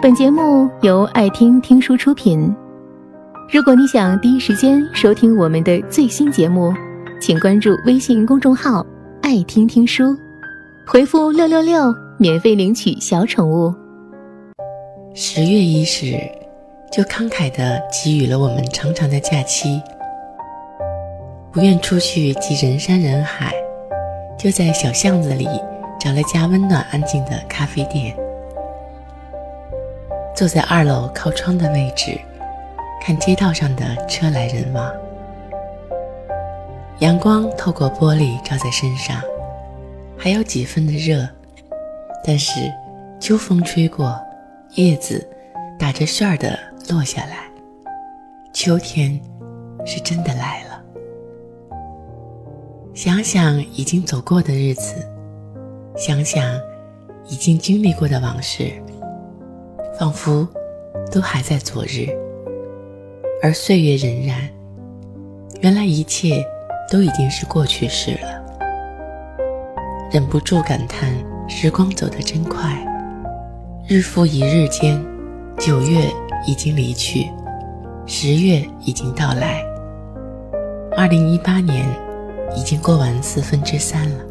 [0.00, 2.54] 本节目由爱听听书出品。
[3.52, 6.72] 如果你想第一时间收听我们的最新节目，
[7.20, 8.86] 请关注微信公众号
[9.22, 10.16] “爱听听书”，
[10.86, 13.74] 回复“六六六”免费领取小宠物。
[15.14, 16.16] 十月伊始，
[16.92, 19.82] 就慷慨地给予了我们长长的假期。
[21.50, 23.52] 不愿出去挤人山人海，
[24.38, 25.48] 就在小巷子里
[25.98, 28.14] 找了家温暖安静的咖啡店，
[30.38, 32.16] 坐在二楼靠窗的位置，
[33.00, 34.88] 看街道上的车来人往。
[37.00, 39.20] 阳光透过玻璃照在身上，
[40.16, 41.28] 还有几分的热，
[42.24, 42.72] 但是
[43.18, 44.16] 秋风吹过，
[44.76, 45.28] 叶子
[45.76, 46.56] 打着旋儿的
[46.88, 47.50] 落下来，
[48.52, 49.20] 秋天
[49.84, 50.80] 是真的来了。
[52.94, 54.94] 想想已经走过的日子，
[55.96, 56.44] 想想
[57.26, 58.70] 已经经历过的往事，
[59.98, 60.46] 仿佛
[61.10, 62.08] 都还在昨日。
[63.42, 64.32] 而岁月荏苒，
[65.60, 66.44] 原来一切
[66.90, 68.44] 都已经是过去式了。
[70.10, 71.12] 忍不住感叹：
[71.48, 72.76] 时光走得真快，
[73.88, 75.04] 日复一日间，
[75.58, 76.10] 九月
[76.46, 77.26] 已经离去，
[78.06, 79.62] 十月已经到来，
[80.96, 81.84] 二零一八年。
[82.56, 84.24] 已经过完四分之三了。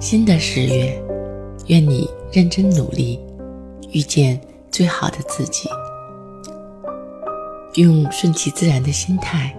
[0.00, 0.98] 新的十月，
[1.66, 3.20] 愿你认真努力，
[3.90, 5.68] 遇见最好的自己，
[7.74, 9.54] 用顺其自然的心态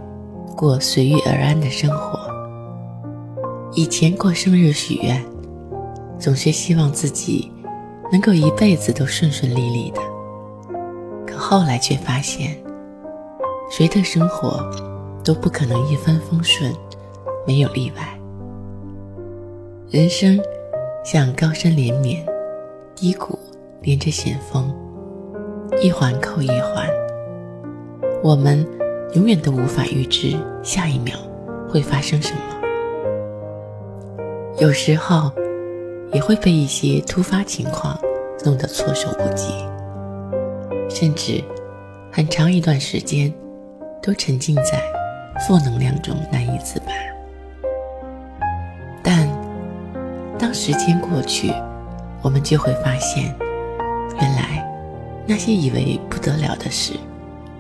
[0.55, 2.19] 过随遇而安的生活。
[3.73, 5.23] 以前过生日许愿，
[6.19, 7.52] 总是希望自己
[8.11, 10.02] 能够一辈子都顺顺利利的，
[11.25, 12.57] 可后来却发现，
[13.72, 14.63] 谁的生活？
[15.22, 16.73] 都不可能一帆风顺，
[17.45, 18.19] 没有例外。
[19.91, 20.39] 人生
[21.03, 22.25] 像高山连绵，
[22.95, 23.38] 低谷
[23.81, 24.73] 连着险峰，
[25.81, 26.88] 一环扣一环。
[28.22, 28.66] 我们
[29.13, 31.17] 永远都无法预知下一秒
[31.69, 32.41] 会发生什么，
[34.59, 35.31] 有时候
[36.12, 37.97] 也会被一些突发情况
[38.44, 39.53] 弄得措手不及，
[40.89, 41.44] 甚至
[42.12, 43.34] 很长一段时间
[44.01, 44.81] 都沉浸在。
[45.47, 46.88] 负能量中难以自拔，
[49.01, 49.25] 但
[50.38, 51.53] 当时间过去，
[52.22, 53.34] 我们就会发现，
[55.29, 56.94] 那些以为不得了的事，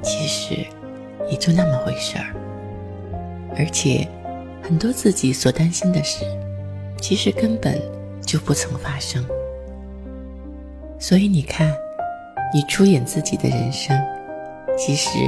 [0.01, 0.55] 其实
[1.29, 2.33] 也就那么回事儿。
[3.55, 4.07] 而且，
[4.63, 6.25] 很多自己所担心的事，
[6.99, 7.79] 其实根本
[8.25, 9.23] 就不曾发生。
[10.97, 11.71] 所以你看，
[12.51, 13.95] 你出演自己的人生，
[14.75, 15.19] 其实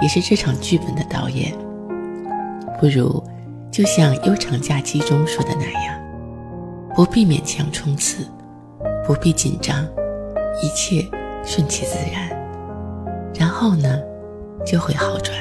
[0.00, 1.52] 也是这场剧本的导演。
[2.80, 3.22] 不如，
[3.70, 6.00] 就像悠长假期中说的那样，
[6.94, 8.26] 不必勉强冲刺，
[9.06, 9.86] 不必紧张，
[10.62, 11.06] 一切
[11.44, 12.28] 顺其自然。
[13.38, 14.00] 然后呢，
[14.64, 15.36] 就会好转。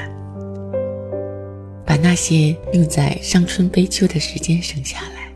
[1.85, 5.31] 把那些用在伤春悲秋的时间省下来，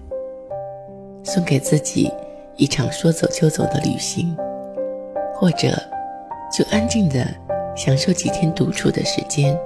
[1.23, 2.11] 送给自己
[2.55, 4.35] 一场说走就走的旅行，
[5.35, 5.69] 或者
[6.51, 7.28] 就安静的
[7.75, 9.57] 享受几天独处的时间。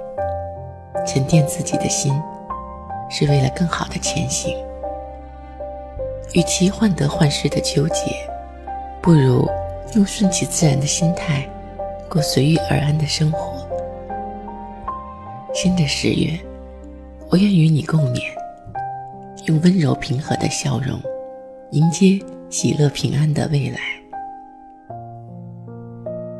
[1.06, 2.12] 沉淀自己的心，
[3.10, 4.56] 是为了更好的前行。
[6.32, 8.14] 与其患得患失的纠结，
[9.00, 9.48] 不如
[9.94, 11.48] 用顺其自然的心态，
[12.08, 13.66] 过随遇而安的生活。
[15.54, 16.38] 新的十月，
[17.30, 18.20] 我愿与你共勉，
[19.46, 20.98] 用温柔平和的笑容，
[21.72, 23.78] 迎接喜乐平安的未来。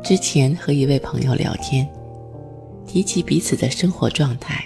[0.01, 1.87] 之前和一位朋友聊天。
[2.85, 4.61] 提起彼此的生活状态，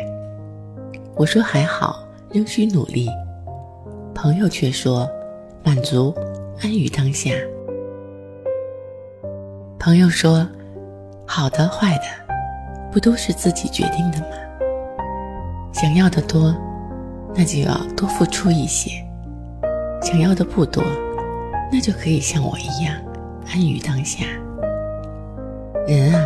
[1.16, 3.08] 我说还好，仍需努力。
[4.16, 5.08] 朋友却说
[5.64, 6.12] 满足，
[6.60, 7.30] 安于当下。
[9.88, 10.46] 朋友说，
[11.26, 12.04] 好的坏的，
[12.92, 14.28] 不都是自己决定的吗？
[15.72, 16.54] 想要的多，
[17.34, 18.90] 那就要多付出一些；
[20.02, 20.84] 想要的不多，
[21.72, 22.94] 那就可以像我一样，
[23.48, 24.26] 安于当下。
[25.88, 26.22] 人啊。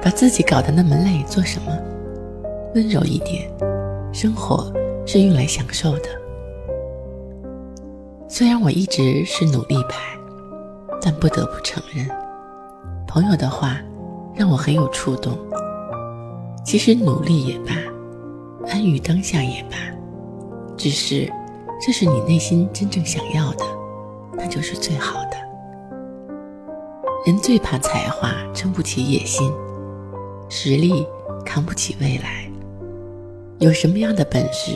[0.00, 1.76] 把自己搞得那么累，做什么？
[2.76, 3.50] 温柔一点，
[4.12, 4.72] 生活
[5.04, 6.04] 是用来享受的。
[8.28, 10.16] 虽然我一直是努力派，
[11.02, 12.08] 但不得不承认，
[13.10, 13.76] 朋友的话
[14.36, 15.36] 让我很有触动。
[16.64, 17.72] 其实努力也罢，
[18.68, 19.76] 安于当下也罢，
[20.76, 21.28] 只是
[21.84, 23.64] 这是你内心真正想要的，
[24.34, 25.36] 那就是最好的。
[27.26, 29.52] 人最怕才华撑不起野心。
[30.48, 31.04] 实力
[31.44, 32.48] 扛不起未来，
[33.58, 34.72] 有什么样的本事，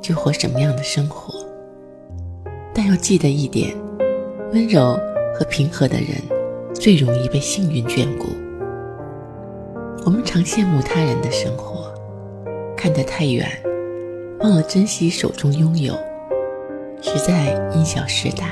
[0.00, 1.34] 就活什么样的生活。
[2.72, 3.76] 但要记得一点，
[4.52, 4.96] 温柔
[5.36, 6.20] 和平和的人，
[6.84, 8.26] 最容易被幸运眷顾。
[10.04, 11.90] 我们常羡慕他人的生活，
[12.76, 13.48] 看得太远，
[14.40, 15.94] 忘了珍惜手中拥有，
[17.00, 18.50] 实在因小失大。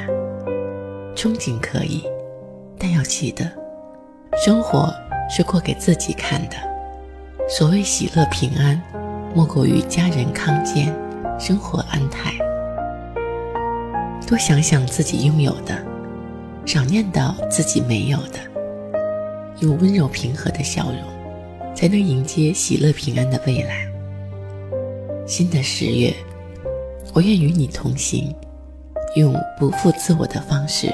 [1.15, 2.05] 憧憬可以，
[2.79, 3.45] 但要记得，
[4.43, 4.91] 生活
[5.29, 6.57] 是过给自己看的。
[7.47, 8.81] 所谓喜乐平安，
[9.35, 10.91] 莫过于家人康健，
[11.39, 12.33] 生活安泰。
[14.27, 15.77] 多想想自己拥有的，
[16.65, 18.39] 少念叨自己没有的，
[19.61, 23.87] 用温柔平和的笑容，才能迎接喜乐平安的未来。
[25.27, 26.15] 新的十月，
[27.13, 28.35] 我愿与你同行，
[29.17, 30.93] 用不负自我的方式，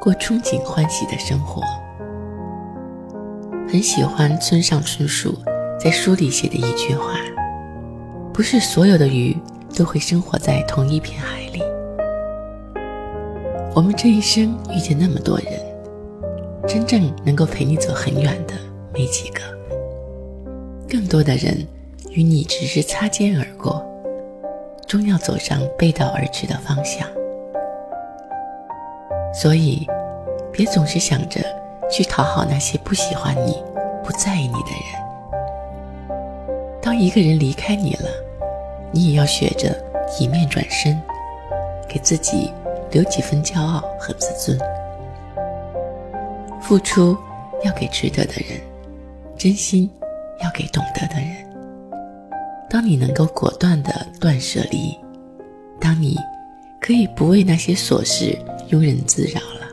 [0.00, 1.62] 过憧憬欢喜的生活。
[3.68, 5.36] 很喜欢村上春树
[5.78, 7.14] 在书里写的一句话
[8.32, 9.36] ：“不是所有的鱼
[9.76, 11.62] 都会生活在同一片海里。”
[13.74, 15.48] 我们这一生遇见那么多人，
[16.64, 18.54] 真正能够陪你走很远的
[18.92, 19.40] 没几个。
[20.88, 21.66] 更多的人
[22.10, 23.84] 与你只是擦肩而过，
[24.86, 27.04] 终要走上背道而驰的方向。
[29.34, 29.84] 所以，
[30.52, 31.40] 别总是想着
[31.90, 33.60] 去讨好那些不喜欢你、
[34.04, 36.20] 不在意你的人。
[36.80, 38.08] 当一个人离开你了，
[38.92, 39.76] 你也要学着
[40.20, 40.96] 一面转身，
[41.88, 42.52] 给自己。
[42.94, 44.56] 留几分骄傲和自尊，
[46.62, 47.16] 付出
[47.64, 48.60] 要给值得的人，
[49.36, 49.90] 真心
[50.40, 51.44] 要给懂得的人。
[52.70, 54.96] 当你能够果断的断舍离，
[55.80, 56.16] 当你
[56.80, 58.38] 可以不为那些琐事
[58.68, 59.66] 庸人自扰了，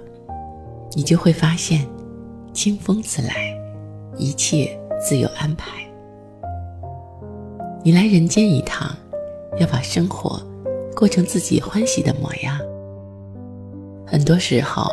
[0.94, 1.88] 你就会发现，
[2.54, 3.56] 清风自来，
[4.18, 5.70] 一切自有安排。
[7.84, 8.96] 你来人间一趟，
[9.60, 10.42] 要把生活
[10.96, 12.60] 过成自己欢喜的模样。
[14.12, 14.92] 很多时候，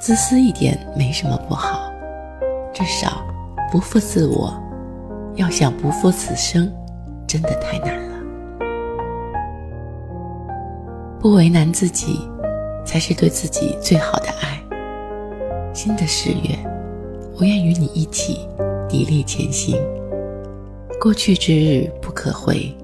[0.00, 1.92] 自私一点没什么不好，
[2.72, 3.22] 至少
[3.70, 4.58] 不负自我。
[5.34, 6.72] 要想不负此生，
[7.26, 8.16] 真的太难了。
[11.20, 12.18] 不为难自己，
[12.82, 14.58] 才是对自己最好的爱。
[15.74, 16.58] 新的十月，
[17.38, 18.48] 我愿与你一起
[18.88, 19.78] 砥砺前行。
[20.98, 22.74] 过去之日不可回，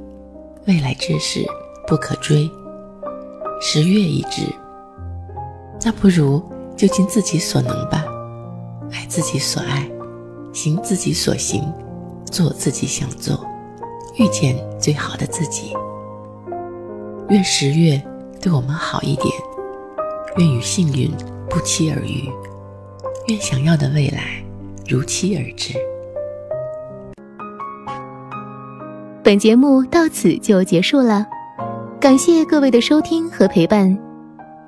[0.66, 1.42] 未来之事
[1.86, 2.46] 不可追。
[3.58, 4.42] 十月已至。
[5.84, 6.43] 那不如
[6.76, 8.05] 就尽自己所能吧，
[8.93, 9.88] 爱自己所爱，
[10.52, 11.62] 行自己所行，
[12.25, 13.44] 做自己想做，
[14.17, 15.73] 遇见最好的自己。
[17.29, 18.00] 愿十月
[18.40, 19.29] 对我们好一点，
[20.37, 21.11] 愿与幸运
[21.49, 22.31] 不期而遇，
[23.28, 24.44] 愿想要的未来
[24.88, 25.75] 如期而至。
[29.25, 31.26] 本节目到此就结束了，
[32.00, 34.12] 感谢各位的收听和陪伴。